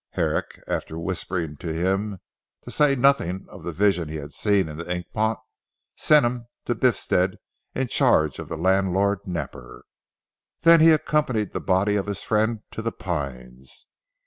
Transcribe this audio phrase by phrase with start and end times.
[0.13, 2.21] Herrick after whispering him
[2.63, 5.37] to say nothing of the vision seen in the ink pot,
[5.95, 7.35] sent him to Biffstead
[7.75, 9.83] in charge of the landlord Napper.
[10.61, 13.85] Then he accompanied the body of his friend to "The Pines."